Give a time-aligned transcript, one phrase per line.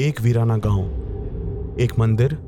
[0.00, 2.38] एक वीराना गाँव। एक मंदिर,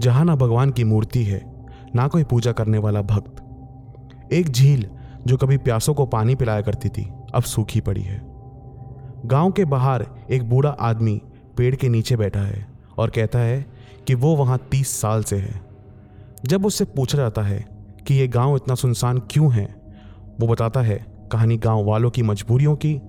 [0.00, 4.86] जहाँ ना भगवान की मूर्ति है, ना कोई पूजा करने वाला भक्त। एक झील,
[5.26, 8.22] जो कभी प्यासों को पानी पिलाया करती थी, अब सूखी पड़ी है।
[9.26, 11.22] गाँव के बाहर एक बूढ़ा आदमी
[11.56, 12.66] पेड़ के नीचे बैठा है
[12.98, 13.66] और कहता है
[14.06, 15.60] कि वो वहाँ तीस साल से है।
[16.44, 17.66] जब उससे पूछा जाता है
[18.06, 19.82] कि ये गाँव इतना सुनसान क्यों है,
[20.40, 23.00] वो बताता है कहानी गाँव वालों की मजबूरियों की,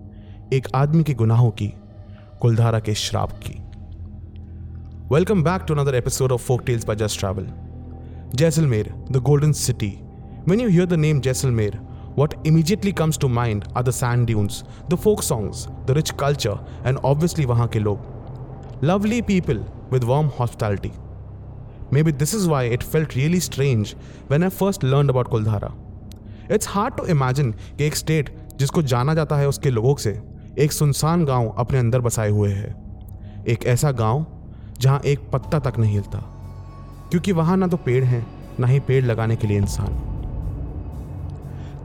[0.54, 1.74] एक आदमी के गुनाहों की,
[2.42, 3.62] कुलधारा के श्राप की।
[5.12, 7.48] Welcome back to another episode of folk tales by just travel
[8.36, 10.00] Jaisalmer the golden city
[10.48, 11.80] when you hear the name Jaisalmer
[12.18, 16.84] what immediately comes to mind are the sand dunes the folk songs the rich culture
[16.86, 18.00] and obviously वहाँ के लोग
[18.84, 20.92] lovely people with warm hospitality
[22.04, 23.96] maybe this is why it felt really strange
[24.32, 25.76] when I first learn about Kuldhara
[26.52, 30.22] it's hard to imagine कि एक state जिसको जाना जाता है उसके लोगों से
[30.60, 32.76] एक सुनसान गाँव अपने अंदर बसाए हुए है।
[33.48, 34.41] एक ऐसा गाँव
[34.82, 36.20] जहाँ एक पत्ता तक नहीं हिलता
[37.12, 38.26] क्योंकि वहाँ ना तो पेड़ हैं
[38.60, 40.00] ना ही पेड़ लगाने के लिए इंसान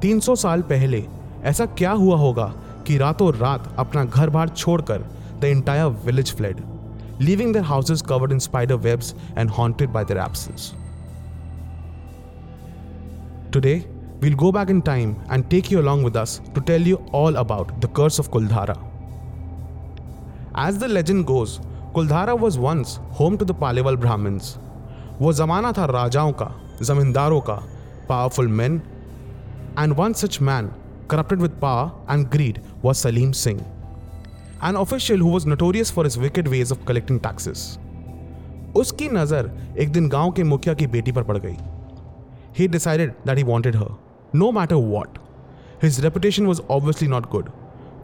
[0.04, 1.04] 300 साल पहले
[1.50, 2.52] ऐसा क्या हुआ होगा
[2.86, 5.04] कि रातों रात अपना घर बार छोड़कर
[5.40, 6.62] the entire village fled
[7.20, 10.72] leaving their houses covered in spider webs and haunted by their absence
[13.52, 13.82] today
[14.20, 17.36] we'll go back in time and take you along with us to tell you all
[17.36, 18.76] about the curse of Kuldhara.
[20.54, 21.60] As the legend goes,
[21.96, 24.56] Kuldhara was once home to the Paliwal Brahmins
[25.20, 26.48] वो जमाना था राजाओं का,
[26.82, 27.54] जमींदारों का
[28.08, 28.80] powerful man
[29.78, 30.68] and one such man
[31.10, 31.72] corrupted with power
[32.10, 33.60] and greed was Salim Singh
[34.64, 37.64] an official who was notorious for his wicked ways of collecting taxes
[38.76, 41.56] उसकी नज़र एक दिन गाँव के मुखिया की बेटी पर पड़ गई।
[42.58, 43.96] He decided that he wanted her
[44.34, 45.18] no matter what
[45.82, 47.50] his reputation was obviously not good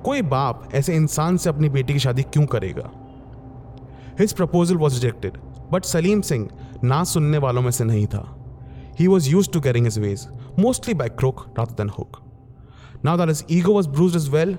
[0.04, 2.90] कोई बाप ऐसे इंसान से अपनी बेटी की शादी क्यों करेगा?
[4.20, 5.38] His proposal was rejected
[5.72, 6.48] but Salim Singh
[6.84, 8.24] ना सुनने वालों में से नहीं था
[8.98, 10.27] he was used to carrying his ways
[10.58, 12.20] mostly by crook rather than hook
[13.05, 14.56] now that his ego was bruised as well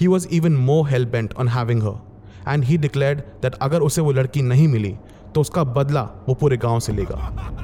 [0.00, 4.00] he was even more hell bent on having her and he declare that अगर उसे
[4.00, 4.96] वो लड़की नहीं मिली
[5.34, 7.62] तो उसका बदला वो पूरे गाँव से लेगा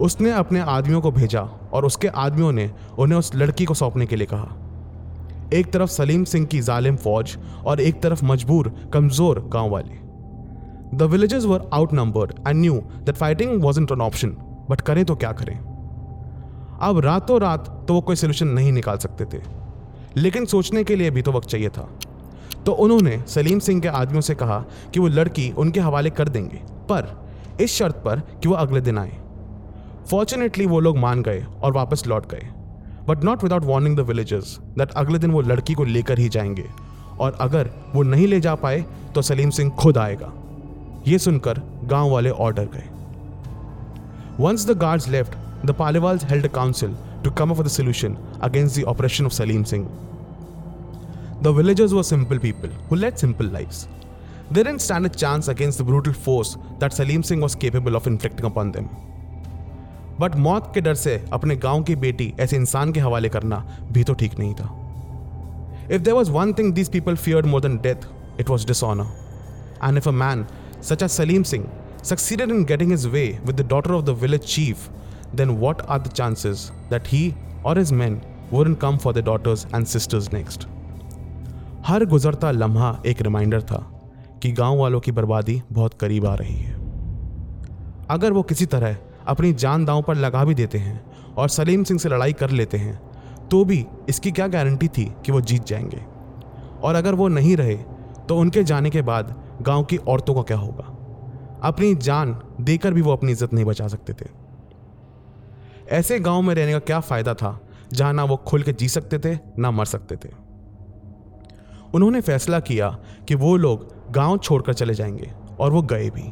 [0.00, 1.40] उसने अपने आदमियों को भेजा
[1.72, 4.56] और उसके आदमियों ने उन्हें उस लड़की को सौंपने के लिए कहा
[5.54, 7.36] एक तरफ़ सलीम सिंह की जालिम फौज
[7.66, 9.98] और एक तरफ़ मजबूर कमज़ोर गाँव वाली
[10.94, 14.28] the villages were outnumbered and knew that fighting was an option
[14.70, 15.58] but करें तो क्या करें?
[16.82, 19.42] अब रातों रात तो वो कोई सोल्यूशन नहीं निकाल सकते थे।
[20.16, 21.88] लेकिन सोचने के लिए भी तो वक्त चाहिए था।
[22.66, 26.56] तो उन्होंने सलीम सिंह के आदमियों से कहा कि वो लड़की उनके हवाले कर देंगे,
[26.66, 27.28] पर
[27.60, 29.12] इस शर्त पर कि वो अगले दिन आए।
[30.10, 32.48] फॉर्चुनेटली वो लोग मान गए और वापस लौट गए।
[33.08, 36.64] But not without warning the villages that अगले दिन वो लड़की को लेकर ही जाएँगे।
[37.20, 38.84] और अगर वो नहीं ले जा पाए
[39.14, 40.32] तो सलीम सिंह खुद आएगा।
[41.08, 42.88] ये सुनकर गाँव वाले ऑर्डर गए।
[44.40, 48.08] Once the guards left the Paliwals held council to come up with a
[48.42, 49.88] against the oppression of Salim Singh
[51.42, 55.82] the villagers were simple people who led simple lives they didn't stand a chance against
[55.82, 58.88] the brutal force that Salim Singh was capable of inflicting upon them
[60.20, 64.04] but मौत के डर से अपने गाँव की बेटी ऐसे इंसान के हवाले करना भी
[64.04, 64.68] तो ठीक नहीं था।
[65.92, 68.08] If there was one thing this people fear more than death
[68.40, 69.06] it was dishonour
[69.84, 70.46] and if a man
[70.82, 71.66] such as Salim Singh
[72.02, 74.88] succeeded in getting his way with the daughter of the village chief,
[75.34, 77.34] then what are the chances that he
[77.64, 78.20] or his men
[78.52, 80.66] wouldn't come for their daughters and sisters next?
[81.86, 83.78] हर गुजरता लम्हा एक reminder था
[84.42, 86.76] कि गाँव वालों की बर्बादी बहुत करीब आ रही है
[88.10, 88.96] अगर वो किसी तरह
[89.28, 91.00] अपनी जान दांव पर लगा भी देते हैं
[91.38, 93.00] और सलीम सिंह से लड़ाई कर लेते हैं
[93.50, 96.02] तो भी इसकी क्या गारंटी थी कि वो जीत जाएँगे
[96.82, 97.76] और अगर वो नहीं रहे
[98.28, 99.34] तो उनके जाने के बाद
[99.68, 100.84] गाँव की औरतों का क्या होगा?
[101.62, 104.26] अपनी जान देकर भी वो अपनी इज़्ज़त नहीं बचा सकते थे।
[105.90, 107.58] ऐसे गाँव में रहने का क्या फ़ायदा था,
[107.92, 110.28] जहाँ ना वो खुल के जी सकते थे, ना मर सकते थे?
[111.94, 112.88] उन्होंने फैसला किया
[113.28, 115.30] कि वो लोग गाँव छोड़कर चले जाएँगे
[115.60, 116.30] और वो गए भी।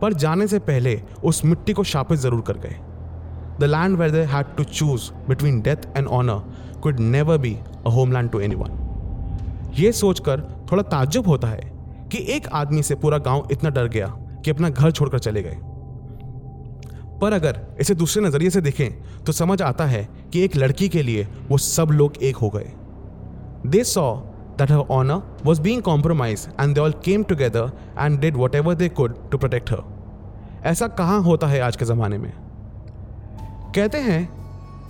[0.00, 2.76] पर जाने से पहले उस मिट्टी को शापित ज़रूर कर गए।
[3.60, 7.54] The land where they had to choose between death and honour could never be
[7.86, 10.40] a homeland to anyone ये सोचकर
[10.72, 11.79] थोड़ा ताज्जुब होता है
[12.12, 14.06] कि एक आदमी से पूरा गाँव इतना डर गया
[14.44, 15.56] कि अपना घर छोड़कर चले गए।
[17.20, 21.02] पर अगर इसे दूसरे नज़रिए से देखें तो समझ आता है कि एक लड़की के
[21.02, 22.72] लिए वो सब लोग एक हो गए।
[23.66, 24.14] They saw
[24.58, 28.88] that her honour was being compromise and they all came together and did whatever they
[28.88, 29.82] could to protect her
[30.64, 32.32] ऐसा कहाँ होता है आज के ज़माने में?
[33.74, 34.28] कहते हैं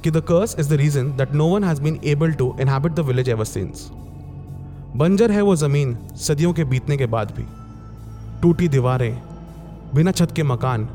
[0.05, 3.01] कि the curse is the reason that no one has been able to inhabit the
[3.01, 3.91] village ever since
[4.97, 7.43] बंजर है वो ज़मीन सदियों के बीतने के बाद भी।
[8.43, 9.21] टूटी दीवारें,
[9.95, 10.89] बिना छत के मकान,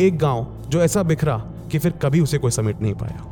[0.00, 1.36] एक गाँव जो ऐसा बिखरा
[1.72, 3.26] कि फिर कभी उसे कोई समेट नहीं पाया।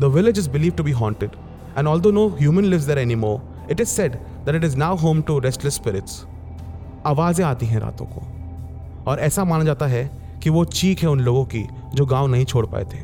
[0.00, 1.30] The village is believe to be haunted
[1.78, 4.14] and although no human lives there anymore it is said
[4.46, 6.24] that it is now home to restless spirits
[7.06, 8.20] आवाज़ें आती हैं रातों को,
[9.10, 10.04] और ऐसा माना जाता है
[10.42, 13.02] कि वो चीख है उन लोगों की जो गाँव नहीं छोड़ पाए थे।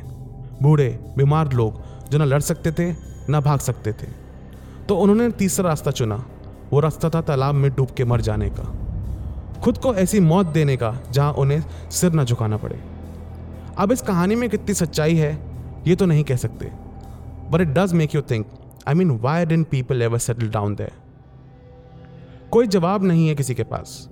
[0.63, 2.93] बूढ़े, बीमार लोग जो ना लड़ सकते थे,
[3.31, 4.26] ना भाग सकते थे।
[4.89, 6.25] तो उन्होंने तीसरा रास्ता चुना।
[6.73, 8.73] वो रास्ता था तालाब में डूब के मर जाने का।
[9.63, 12.79] खुद को ऐसी मौत देने का, जहाँ उन्हें सिर न झुकाना पड़े।
[13.79, 15.33] अब इस कहानी में कितनी सच्चाई है,
[15.87, 16.71] ये तो नहीं कह सकते।
[17.51, 18.47] But it does make you think
[18.89, 20.93] I mean why didn't people ever settle down there
[22.51, 24.09] कोई जवाब नहीं है किसी के पास।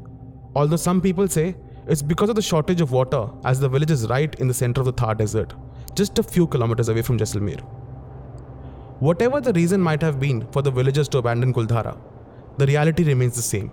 [0.68, 1.46] Although some people say
[1.90, 4.80] it's because of the shortage of water as the village is right in the centre
[4.80, 5.52] of the Thar desert
[5.98, 7.62] just a few kilometres away from Jaisalmer
[9.04, 11.94] Whatever the reason might have been for the villagers to abandon Kuldhara,
[12.56, 13.70] the reality remains the same.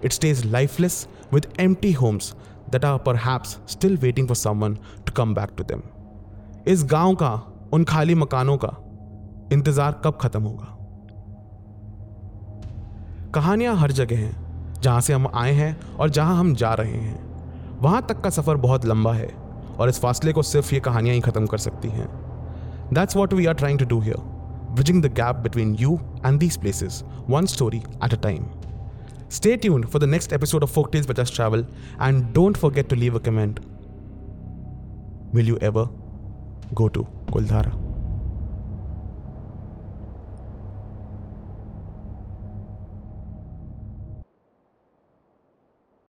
[0.00, 2.36] It stays lifeless with empty homes
[2.70, 5.82] that are perhaps still waiting for someone to come back to them.
[6.68, 7.32] इस गाँव का
[7.72, 8.72] उन खाली मकानों का
[9.52, 10.72] इंतज़ार कब खत्म होगा
[13.34, 17.78] कहानियाँ हर जगह हैं जहाँ से हम आए हैं और जहाँ हम जा रहे हैं
[17.82, 19.30] वहाँ तक का सफ़र बहुत लंबा है
[19.78, 22.08] और इस फासले को सिर्फ़ ये कहानियाँ ही खत्म कर सकती हैं
[22.94, 24.29] that's what we are trying to do here
[24.74, 28.50] bridging the gap between you and these places, one story at a time.
[29.28, 31.64] Stay tuned for the next episode of Folktales by Just Travel
[31.98, 33.60] and don't forget to leave a comment.
[35.32, 35.88] Will you ever
[36.74, 37.89] go to Kuldhara?